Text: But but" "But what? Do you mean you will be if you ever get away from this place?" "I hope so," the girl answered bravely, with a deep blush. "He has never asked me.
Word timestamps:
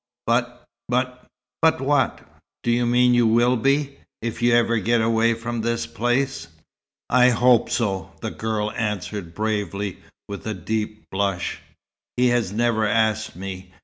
But 0.25 0.63
but" 0.89 1.27
"But 1.61 1.79
what? 1.79 2.21
Do 2.63 2.71
you 2.71 2.87
mean 2.87 3.13
you 3.13 3.27
will 3.27 3.55
be 3.55 3.97
if 4.23 4.41
you 4.41 4.51
ever 4.51 4.79
get 4.79 4.99
away 4.99 5.35
from 5.35 5.61
this 5.61 5.85
place?" 5.85 6.47
"I 7.07 7.29
hope 7.29 7.69
so," 7.69 8.11
the 8.19 8.31
girl 8.31 8.71
answered 8.71 9.35
bravely, 9.35 9.99
with 10.27 10.47
a 10.47 10.55
deep 10.55 11.07
blush. 11.11 11.59
"He 12.17 12.29
has 12.29 12.51
never 12.51 12.87
asked 12.87 13.35
me. 13.35 13.75